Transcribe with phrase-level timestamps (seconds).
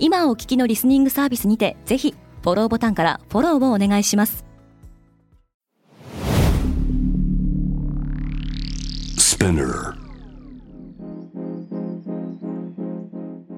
[0.00, 4.44] 今お聞きのリスニングサービスにてぜひフォローボタンからフォローをお願いします。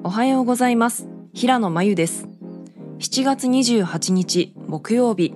[0.02, 1.08] おはようございます。
[1.34, 2.26] 平野真由です。
[3.00, 5.34] 7月28日木曜日。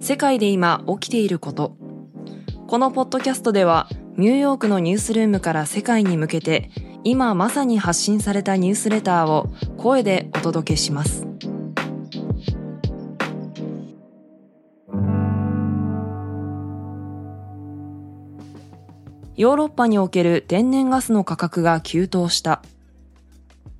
[0.00, 1.76] 世界で今起きていること。
[2.66, 6.70] このポッドキャストではニューヨークのニュースルームから世界に向けて
[7.04, 11.26] 今まさに発信されたニュースレターを声でお届けします。
[19.34, 22.62] ヨーロッパにおける天然ガスの価格が急騰した。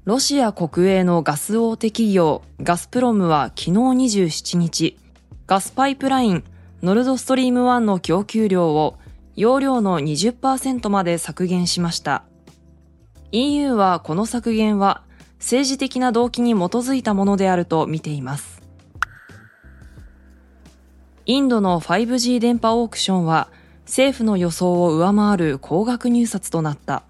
[0.05, 4.99] ロシア国営のガス大手企業ガスプロムは昨日27日、
[5.47, 6.45] ガスパイプライン
[6.83, 8.99] ノルドストリーム1の供給量を
[9.37, 12.25] 容量の20%まで削減しました。
[13.33, 15.03] EU はこの削減は
[15.39, 18.61] 政治的な動機に基づいたものであると見ています。
[21.25, 23.49] インドの 5G 電波オークションは
[23.87, 27.05] 政府の予想を上回る高額入札となった。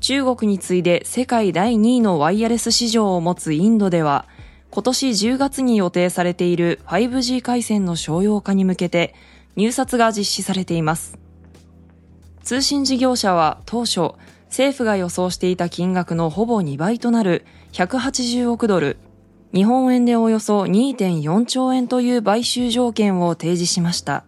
[0.00, 4.26] 中国に次いで世界第2位のワイヤレス市場を持つインドでは
[4.70, 9.14] 今年10月に予定されている 5G 回線の商用化に向けて
[9.56, 11.18] 入札が実施されています。
[12.42, 14.12] 通信事業者は当初
[14.52, 18.98] 政府が予想していた金額のほぼ2倍となる180億ドル、
[19.54, 24.24] 日本円でおよそ2.4兆円という買収条件を提示しました。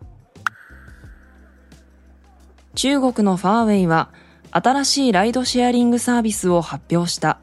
[2.75, 4.09] 中国のファーウェイは
[4.51, 7.39] 新しいライドシェアリングサービスを発表した。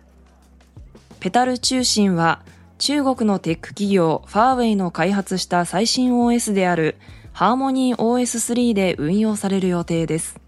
[1.19, 2.41] ペタル通信は
[2.79, 6.95] 中国のテック企業ファーウェイの開発した最新 OS である
[7.31, 10.41] ハーモニー OS3 で運用される予定です。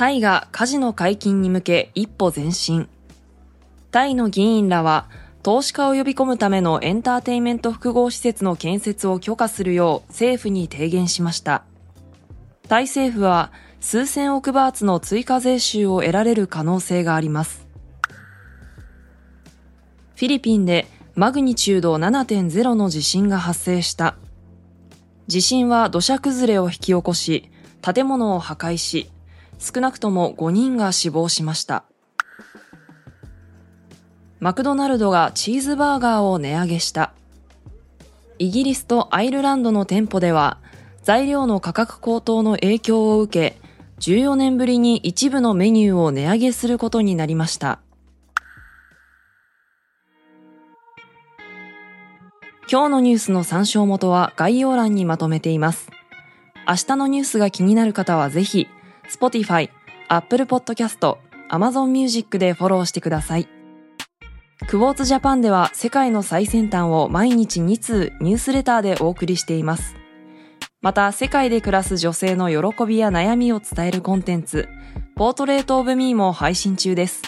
[0.00, 2.88] タイがカジノ解禁に向け一歩前進。
[3.90, 5.10] タイの議員らは、
[5.42, 11.64] 投資家を呼び込むためのエンターテインメント複合施設の建設を許可するよう政府に提言しました。
[12.66, 17.66] タイ政府は数千億バーツの追加税収を得られる可能性があります。
[20.14, 24.16] フィリピンでマグニチュード7.0の地震が発生した。
[25.26, 27.50] 地震は土砂崩れを引き起こし、
[27.82, 29.10] 建物を破壊し、
[29.60, 31.84] 少なくとも5人が死亡しました。
[34.40, 37.12] マクドナルドがチーズバーガーを値上げした。
[38.38, 40.58] イギリスとアイルランドの店舗では、
[41.02, 43.60] 材料の価格高騰の影響を受け、
[44.00, 47.80] 14年ぶりに一部のメニューを値上げすることになりました。
[52.70, 55.90] 今日のニュースの参照元は概要欄にまとめています。
[56.66, 58.68] 明日のニュースが気になる方はぜひ、
[59.10, 59.70] Spotify、
[60.08, 61.16] Apple Podcast、
[61.50, 63.48] Amazon Music でフォローしてください。
[64.66, 69.96] クォーツジャパンでは世界の最先端を毎日2通ニュースレターでお送りしています。
[70.80, 74.68] また、世界で暮らす女性の喜びや悩みを伝えるコンテンツ、
[75.14, 77.22] ポートレートオブミーも配信中です。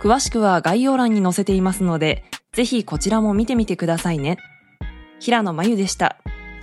[0.00, 4.38] 詳しくは概要欄に載せていますので、ぜひこちらも見てみてくださいね。
[5.20, 6.16] 平野真由でした。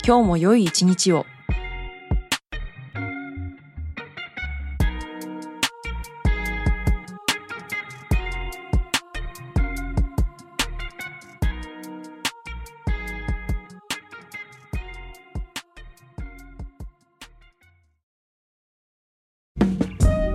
[0.06, 1.26] 今日も良い一日を。